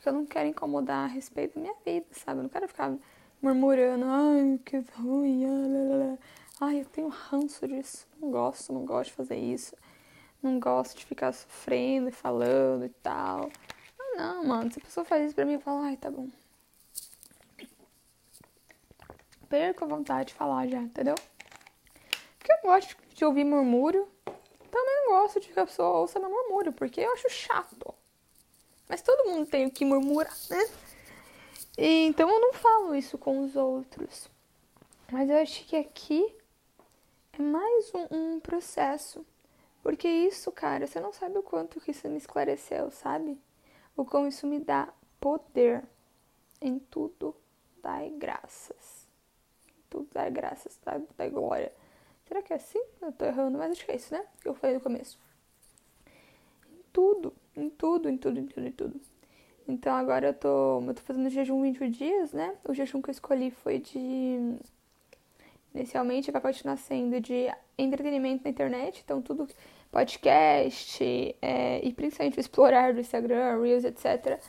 [0.03, 2.39] Porque eu não quero incomodar a respeito da minha vida, sabe?
[2.39, 2.93] Eu não quero ficar
[3.41, 5.45] murmurando, ai, que ruim,
[6.59, 9.73] ai, eu tenho ranço disso, não gosto, não gosto de fazer isso
[10.41, 13.49] não gosto de ficar sofrendo e falando e tal.
[13.97, 16.27] Ah, não, mano, se a pessoa faz isso pra mim, eu falo, ai, tá bom.
[19.47, 21.15] Perco a vontade de falar já, entendeu?
[22.37, 24.05] Porque eu gosto de ouvir murmúrio.
[24.69, 28.02] Também gosto de que a pessoa ouça meu murmúrio, porque eu acho chato.
[28.93, 30.69] Mas todo mundo tem o que murmurar, né?
[31.75, 34.29] E, então eu não falo isso com os outros.
[35.12, 36.32] Mas eu acho que aqui
[37.32, 39.25] é mais um, um processo
[39.82, 43.36] porque isso, cara, você não sabe o quanto que isso me esclareceu, sabe?
[43.97, 45.84] O como isso me dá poder.
[46.62, 47.36] Em tudo
[47.82, 49.08] dai graças.
[49.67, 51.73] Em tudo dai graças, dai, dai glória.
[52.27, 52.84] Será que é assim?
[53.01, 54.23] Eu tô errando, mas acho que é isso, né?
[54.39, 55.19] Que eu falei no começo.
[56.71, 59.01] Em tudo, em tudo, em tudo, em tudo, em tudo.
[59.67, 62.55] Então agora eu tô, eu tô fazendo jejum 20 dias, né?
[62.67, 64.57] O jejum que eu escolhi foi de
[65.73, 69.47] inicialmente vai continuar sendo de entretenimento na internet, então tudo
[69.91, 71.03] podcast
[71.41, 74.39] é, e principalmente explorar do Instagram, Reels, etc.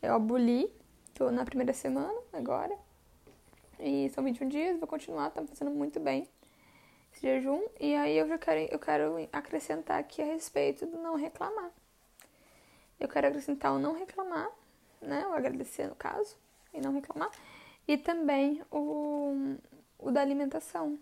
[0.00, 0.72] Eu aboli,
[1.14, 2.76] tô na primeira semana agora.
[3.78, 6.28] E são 21 dias, vou continuar, tá fazendo muito bem
[7.12, 7.62] esse jejum.
[7.80, 11.70] E aí eu já quero, eu quero acrescentar aqui a respeito do não reclamar.
[13.02, 14.48] Eu quero acrescentar o não reclamar,
[15.00, 15.26] né?
[15.26, 16.36] O agradecer no caso,
[16.72, 17.30] e não reclamar.
[17.88, 19.56] E também o
[20.02, 20.98] o da alimentação.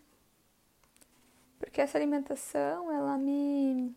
[1.59, 3.95] Porque essa alimentação, ela me.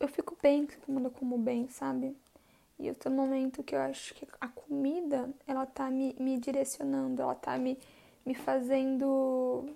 [0.00, 2.16] Eu fico bem quando eu como bem, sabe?
[2.78, 6.38] E eu tô no momento que eu acho que a comida, ela tá me, me
[6.38, 7.78] direcionando, ela tá me,
[8.26, 9.66] me fazendo.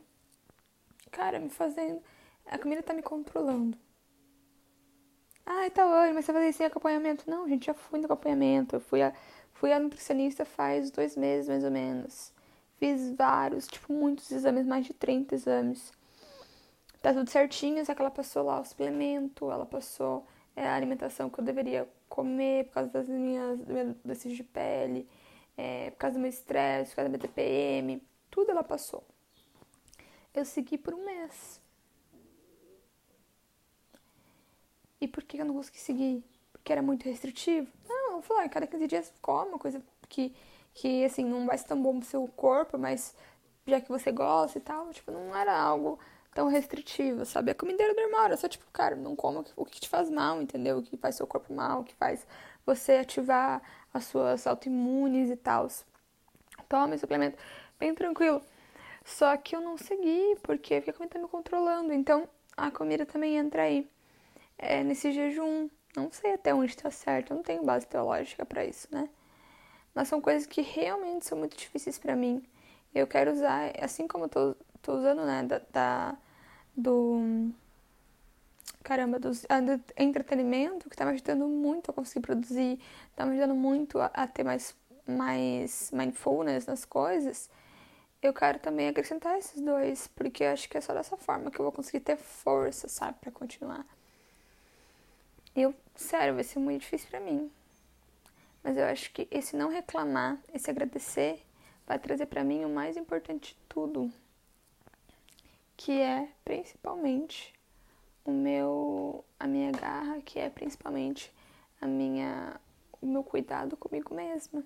[1.10, 2.02] Cara, me fazendo.
[2.46, 3.78] A comida tá me controlando.
[5.46, 7.28] Ai, tá oi, mas você vai fazer sem acompanhamento?
[7.30, 8.76] Não, gente, já fui no acompanhamento.
[8.76, 9.12] Eu fui a,
[9.54, 12.32] fui a nutricionista faz dois meses, mais ou menos.
[12.78, 15.92] Fiz vários, tipo, muitos exames, mais de 30 exames.
[17.00, 21.30] Tá tudo certinho, só que ela passou lá o suplemento, ela passou é, a alimentação
[21.30, 25.08] que eu deveria comer por causa das minhas doenças de pele,
[25.56, 29.04] é, por causa do meu estresse, por causa da minha TPM, tudo ela passou.
[30.34, 31.60] Eu segui por um mês.
[35.00, 36.24] E por que eu não consegui seguir?
[36.52, 37.70] Porque era muito restritivo?
[37.88, 40.34] Não, eu falei, cada 15 dias come uma coisa que
[40.76, 43.14] que assim não vai ser tão bom pro seu corpo, mas
[43.66, 45.98] já que você gosta e tal, tipo, não era algo
[46.34, 47.50] tão restritivo, sabe?
[47.50, 50.40] A comida era normal, era só tipo, cara, não coma o que te faz mal,
[50.40, 50.78] entendeu?
[50.78, 52.26] O que faz seu corpo mal, o que faz
[52.66, 55.66] você ativar as suas autoimunes e tal.
[56.68, 57.38] Tome suplemento,
[57.78, 58.42] bem tranquilo.
[59.02, 61.92] Só que eu não segui, porque a comida tá me controlando.
[61.92, 63.88] Então, a comida também entra aí.
[64.58, 68.64] É, nesse jejum, não sei até onde tá certo, eu não tenho base teológica para
[68.64, 69.08] isso, né?
[69.96, 72.44] mas são coisas que realmente são muito difíceis para mim.
[72.94, 76.16] Eu quero usar, assim como eu tô, tô usando, né, da, da
[76.76, 77.50] do
[78.84, 82.78] caramba, do, do entretenimento, que tá me ajudando muito a conseguir produzir,
[83.16, 87.48] tá me ajudando muito a, a ter mais, mais mindfulness nas coisas.
[88.22, 91.58] eu quero também acrescentar esses dois, porque eu acho que é só dessa forma que
[91.58, 93.86] eu vou conseguir ter força, sabe, para continuar.
[95.56, 97.50] Eu, sério, vai ser muito difícil para mim.
[98.62, 101.42] Mas eu acho que esse não reclamar, esse agradecer,
[101.86, 104.12] vai trazer para mim o mais importante de tudo,
[105.74, 107.54] que é principalmente
[108.22, 111.32] o meu a minha garra, que é principalmente
[111.80, 112.60] a minha
[113.00, 114.62] o meu cuidado comigo mesma.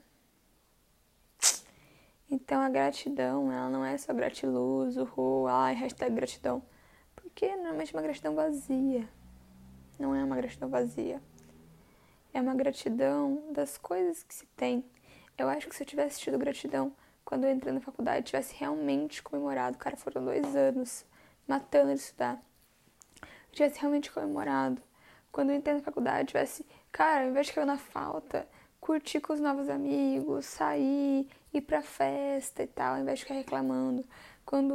[2.28, 6.62] Então a gratidão, ela não é só gratiluz, uhul, ai, hashtag gratidão.
[7.14, 9.08] Porque normalmente é uma gratidão vazia.
[10.00, 11.22] Não é uma gratidão vazia.
[12.32, 14.82] É uma gratidão das coisas que se tem.
[15.36, 16.90] Eu acho que se eu tivesse tido gratidão
[17.22, 21.04] quando eu entrei na faculdade, tivesse realmente comemorado, cara, foram dois anos
[21.46, 22.42] matando de estudar.
[23.22, 24.82] Eu tivesse realmente comemorado.
[25.30, 28.48] Quando eu entrei na faculdade, tivesse, cara, ao invés de cair na falta,
[28.80, 33.34] curtir com os novos amigos, sair, ir pra festa e tal, ao invés de ficar
[33.34, 34.02] reclamando.
[34.46, 34.74] Quando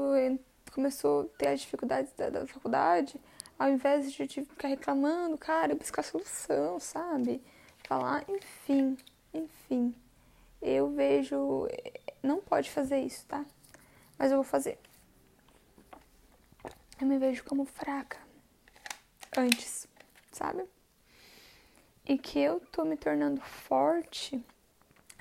[0.72, 3.20] começou a ter as dificuldades da, da faculdade,
[3.58, 7.42] ao invés de, de ficar reclamando, cara, buscar solução, sabe?
[7.88, 8.98] Falar, enfim,
[9.34, 9.96] enfim.
[10.62, 11.68] Eu vejo.
[12.24, 13.46] Não pode fazer isso, tá?
[14.18, 14.80] Mas eu vou fazer.
[17.00, 18.18] Eu me vejo como fraca
[19.38, 19.88] antes,
[20.32, 20.66] sabe?
[22.08, 24.42] e que eu tô me tornando forte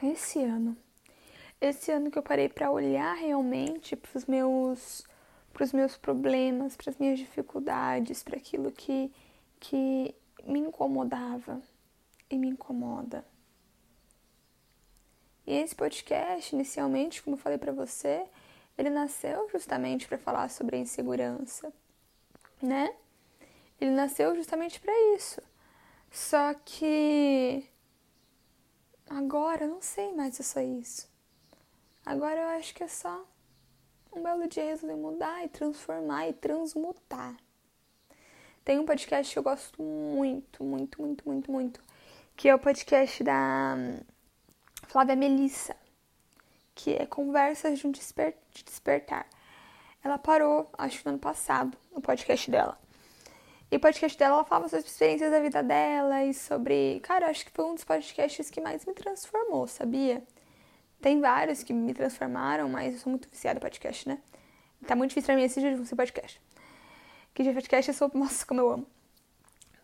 [0.02, 0.76] esse ano.
[1.60, 5.02] Esse ano que eu parei para olhar realmente para os meus
[5.54, 9.10] para os meus problemas, para as minhas dificuldades, para aquilo que
[9.58, 10.14] que
[10.44, 11.62] me incomodava
[12.28, 13.24] e me incomoda.
[15.46, 18.26] E esse podcast, inicialmente, como eu falei para você,
[18.76, 21.72] ele nasceu justamente para falar sobre a insegurança,
[22.60, 22.94] né?
[23.80, 25.40] Ele nasceu justamente para isso
[26.14, 27.68] só que
[29.10, 31.10] agora eu não sei mais se é só isso.
[32.06, 33.26] Agora eu acho que é só
[34.16, 37.36] um belo dia resolver mudar e transformar e transmutar.
[38.64, 41.80] Tem um podcast que eu gosto muito, muito, muito, muito, muito,
[42.36, 44.00] que é o podcast da hum,
[44.86, 45.76] Flávia Melissa,
[46.74, 49.26] que é Conversas de um Desper de Despertar.
[50.02, 52.78] Ela parou, acho que no ano passado, no podcast dela.
[53.70, 57.00] E o podcast dela, ela falava sobre as experiências da vida dela e sobre.
[57.00, 60.22] Cara, acho que foi um dos podcasts que mais me transformou, sabia?
[61.04, 64.16] Tem vários que me transformaram, mas eu sou muito viciada em podcast, né?
[64.86, 66.40] Tá muito difícil pra mim esse dia de podcast.
[67.34, 68.10] Que de podcast eu sou.
[68.18, 68.86] Nossa, como eu amo.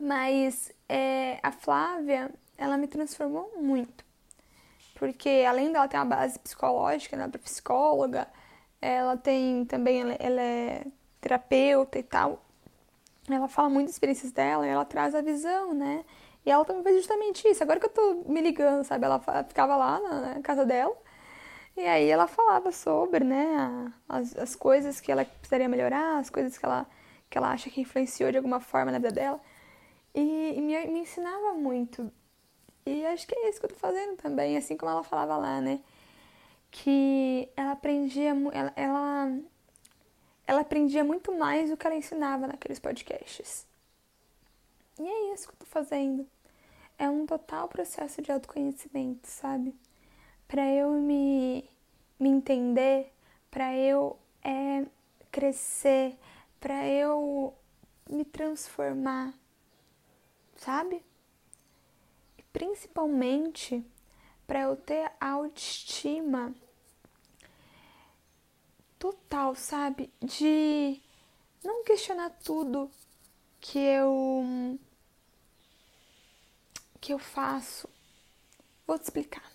[0.00, 4.02] Mas é, a Flávia, ela me transformou muito.
[4.94, 8.26] Porque além dela ter uma base psicológica, né, ela é psicóloga,
[8.80, 10.87] ela tem também, ela, ela é
[11.20, 12.42] terapeuta e tal
[13.28, 16.04] ela fala muito das experiências dela e ela traz a visão, né?
[16.44, 17.62] E ela também fez justamente isso.
[17.62, 19.04] Agora que eu tô me ligando, sabe?
[19.04, 20.96] Ela ficava lá na casa dela
[21.76, 26.59] e aí ela falava sobre, né, as, as coisas que ela precisaria melhorar, as coisas
[26.59, 26.87] que ela,
[27.28, 29.40] que ela acha que influenciou de alguma forma na vida dela.
[30.14, 32.12] E, e me, me ensinava muito.
[32.87, 35.61] E acho que é isso que eu tô fazendo também, assim como ela falava lá,
[35.61, 35.80] né?
[36.70, 39.40] Que ela aprendia, ela, ela
[40.50, 43.64] ela aprendia muito mais do que ela ensinava naqueles podcasts.
[44.98, 46.26] E é isso que eu tô fazendo.
[46.98, 49.72] É um total processo de autoconhecimento, sabe?
[50.51, 51.65] Para eu me,
[52.19, 53.13] me entender,
[53.53, 54.85] para eu é,
[55.31, 56.19] crescer,
[56.59, 57.55] para eu
[58.11, 59.33] me transformar,
[60.57, 61.05] sabe?
[62.37, 63.87] E principalmente
[64.45, 66.53] para eu ter autoestima
[68.99, 70.13] total, sabe?
[70.21, 71.01] De
[71.63, 72.91] não questionar tudo
[73.61, 74.77] que eu
[77.01, 77.89] que eu faço.
[78.85, 79.50] Vou te explicar.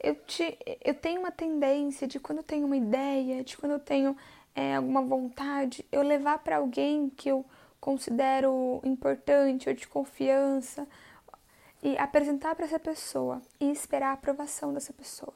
[0.00, 3.80] Eu, te, eu tenho uma tendência de quando eu tenho uma ideia, de quando eu
[3.80, 4.16] tenho
[4.54, 7.44] é, alguma vontade, eu levar para alguém que eu
[7.80, 10.86] considero importante ou de confiança
[11.82, 15.34] e apresentar para essa pessoa e esperar a aprovação dessa pessoa.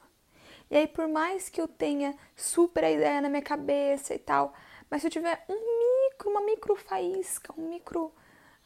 [0.69, 4.53] E aí, por mais que eu tenha super a ideia na minha cabeça e tal,
[4.89, 8.13] mas se eu tiver um micro, uma micro faísca, um micro,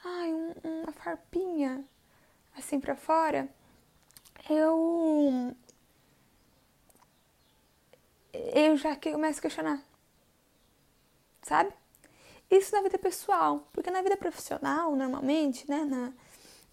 [0.04, 1.84] ai, um, uma farpinha
[2.56, 3.48] assim para fora,
[4.50, 5.56] eu
[8.34, 9.82] eu já começo a questionar.
[11.42, 11.72] Sabe?
[12.50, 16.14] Isso na vida pessoal, porque na vida profissional, normalmente, né, na,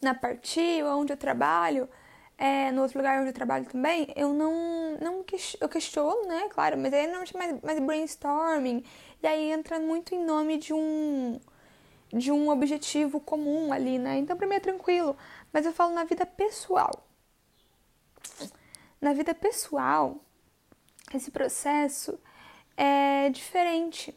[0.00, 1.88] na partida onde eu trabalho,
[2.38, 5.24] é, no outro lugar onde eu trabalho também, eu não, não
[5.60, 8.84] eu questiono, né, claro, mas aí não é mais, mais brainstorming,
[9.22, 11.40] e aí entra muito em nome de um
[12.12, 14.18] de um objetivo comum ali, né?
[14.18, 15.16] Então pra mim é tranquilo,
[15.52, 17.04] mas eu falo na vida pessoal.
[19.00, 20.23] Na vida pessoal,
[21.12, 22.18] esse processo
[22.76, 24.14] é diferente.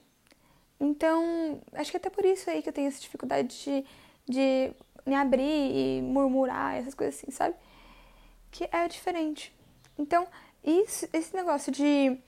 [0.80, 3.86] Então, acho que é até por isso aí que eu tenho essa dificuldade de,
[4.28, 4.72] de
[5.06, 7.56] me abrir e murmurar, essas coisas assim, sabe?
[8.52, 9.56] Que é diferente.
[9.98, 10.28] Então,
[10.64, 12.20] isso, esse negócio de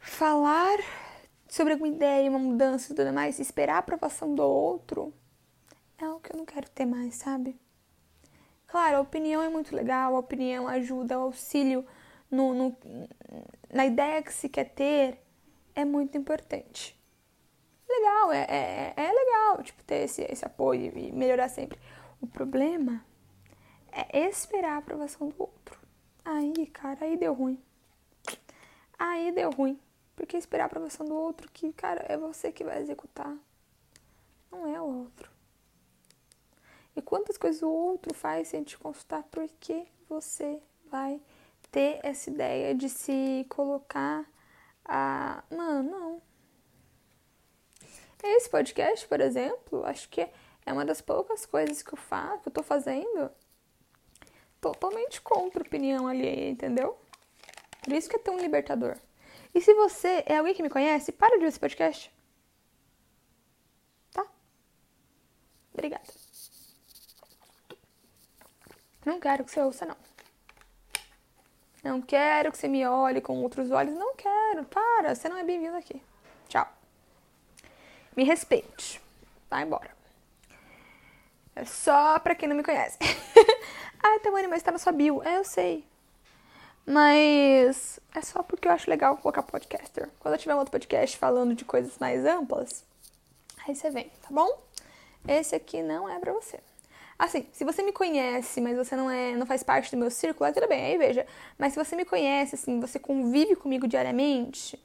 [0.00, 0.78] falar
[1.48, 5.14] sobre alguma ideia, uma mudança e tudo mais, esperar a aprovação do outro,
[5.98, 7.56] é algo que eu não quero ter mais, sabe?
[8.66, 11.86] Claro, a opinião é muito legal, a opinião ajuda, o auxílio
[12.30, 12.76] no, no,
[13.72, 15.18] na ideia que se quer ter
[15.74, 16.98] é muito importante.
[17.88, 21.78] Legal, é, é, é legal tipo, ter esse, esse apoio e melhorar sempre.
[22.20, 23.04] O problema
[23.92, 25.78] é esperar a aprovação do outro.
[26.24, 27.62] Aí, cara, aí deu ruim.
[28.98, 29.78] Aí deu ruim.
[30.16, 33.36] Porque esperar a aprovação do outro, que, cara, é você que vai executar.
[34.50, 35.30] Não é o outro.
[36.96, 41.20] E quantas coisas o outro faz sem te consultar, por que você vai
[41.74, 44.24] ter essa ideia de se colocar
[44.84, 45.42] a.
[45.50, 46.22] Mano, não.
[48.22, 50.20] Esse podcast, por exemplo, acho que
[50.64, 53.28] é uma das poucas coisas que eu faço, que eu tô fazendo
[54.60, 56.96] totalmente contra a opinião alheia, entendeu?
[57.82, 58.96] Por isso que é tão libertador.
[59.52, 62.10] E se você é alguém que me conhece, para de ver esse podcast.
[64.12, 64.24] Tá?
[65.72, 66.04] Obrigada.
[69.04, 70.13] Não quero que você ouça, não.
[71.84, 73.94] Não quero que você me olhe com outros olhos.
[73.94, 74.64] Não quero.
[74.64, 75.14] Para.
[75.14, 76.02] Você não é bem-vindo aqui.
[76.48, 76.66] Tchau.
[78.16, 79.02] Me respeite.
[79.50, 79.94] Vai embora.
[81.54, 82.96] É só pra quem não me conhece.
[84.02, 85.22] Ai, Tamani, mas tá na sua bio.
[85.22, 85.86] É, eu sei.
[86.86, 90.08] Mas é só porque eu acho legal colocar podcaster.
[90.20, 92.82] Quando eu tiver um outro podcast falando de coisas mais amplas,
[93.66, 94.58] aí você vem, tá bom?
[95.28, 96.60] Esse aqui não é pra você.
[97.18, 100.46] Assim, se você me conhece, mas você não é, não faz parte do meu círculo,
[100.46, 101.26] aí tudo bem, aí veja.
[101.56, 104.78] Mas se você me conhece, assim, você convive comigo diariamente,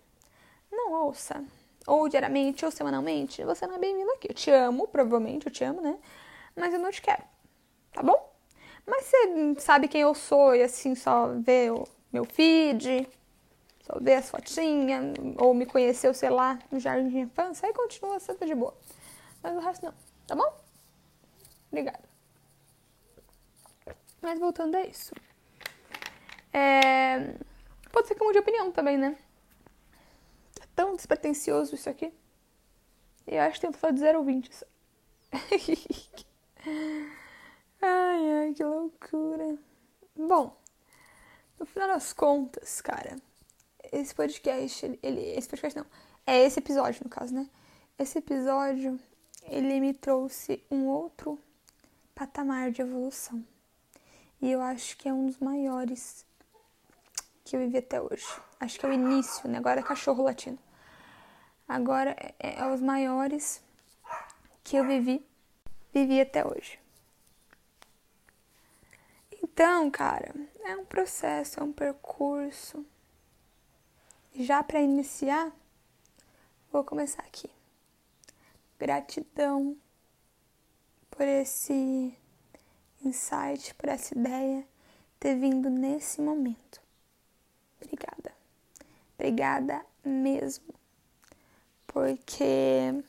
[0.71, 1.43] não ouça.
[1.87, 4.29] Ou diariamente, ou semanalmente, você não é bem-vindo aqui.
[4.29, 5.97] Eu te amo, provavelmente, eu te amo, né?
[6.55, 7.23] Mas eu não te quero,
[7.93, 8.29] tá bom?
[8.85, 13.07] Mas você sabe quem eu sou e assim só vê o meu feed,
[13.81, 18.19] só vê as fotinhas, ou me conheceu, sei lá, no jardim de infância, aí continua
[18.19, 18.75] sendo de boa.
[19.41, 19.93] Mas o resto não,
[20.27, 20.53] tá bom?
[21.71, 22.08] Obrigada.
[24.21, 25.13] Mas voltando a isso.
[26.53, 27.35] É...
[27.91, 29.17] Pode ser que eu mude de opinião também, né?
[30.61, 32.13] É tão despretensioso isso aqui.
[33.27, 34.49] E eu acho que tento falar de 0 ou 20.
[37.81, 39.57] ai, ai, que loucura.
[40.15, 40.55] Bom,
[41.59, 43.15] no final das contas, cara,
[43.91, 45.85] esse podcast, ele, ele, esse podcast não,
[46.25, 47.49] é esse episódio no caso, né?
[47.97, 48.99] Esse episódio,
[49.43, 51.39] ele me trouxe um outro
[52.15, 53.43] patamar de evolução.
[54.41, 56.25] E eu acho que é um dos maiores
[57.43, 58.25] que eu vivi até hoje.
[58.59, 59.57] Acho que é o início, né?
[59.57, 60.59] Agora é cachorro latino.
[61.67, 63.61] Agora é, é os maiores
[64.63, 65.25] que eu vivi,
[65.93, 66.79] vivi até hoje.
[69.43, 70.33] Então, cara,
[70.63, 72.85] é um processo, é um percurso.
[74.33, 75.51] Já para iniciar,
[76.71, 77.49] vou começar aqui.
[78.77, 79.75] Gratidão
[81.11, 82.15] por esse
[83.03, 84.67] insight, por essa ideia
[85.19, 86.81] ter vindo nesse momento.
[87.81, 88.33] Obrigada.
[89.15, 90.73] Obrigada mesmo.
[91.87, 93.03] Porque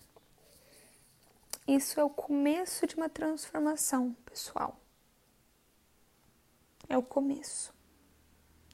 [1.66, 4.76] isso é o começo de uma transformação pessoal.
[6.88, 7.72] É o começo.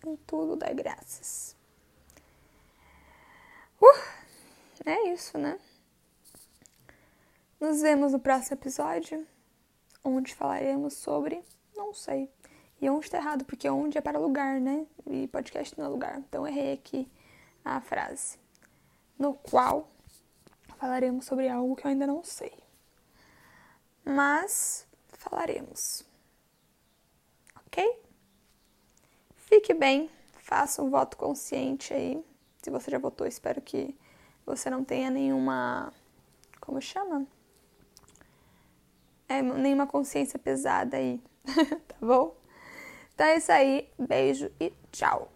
[0.07, 1.55] Em tudo dá graças.
[3.81, 5.59] Uh, é isso, né?
[7.61, 9.27] Nos vemos no próximo episódio
[10.07, 11.43] onde falaremos sobre
[11.77, 12.31] não sei.
[12.81, 14.87] E onde está errado, porque onde é para lugar, né?
[15.07, 16.19] E podcast não é lugar.
[16.19, 17.11] Então errei aqui
[17.65, 18.39] a frase.
[19.19, 19.89] No qual
[20.79, 22.53] falaremos sobre algo que eu ainda não sei.
[24.05, 26.05] Mas falaremos.
[27.67, 28.03] Ok?
[29.37, 32.25] Fique bem, faça um voto consciente aí.
[32.63, 33.97] Se você já votou, espero que
[34.45, 35.93] você não tenha nenhuma.
[36.61, 37.27] Como chama?
[39.29, 41.21] É, nenhuma consciência pesada aí,
[41.89, 42.37] tá bom?
[43.15, 45.33] Então é isso aí, beijo e tchau!